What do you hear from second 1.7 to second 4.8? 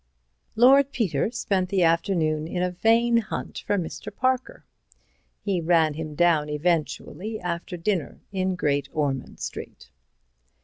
afternoon in a vain hunt for Mr. Parker.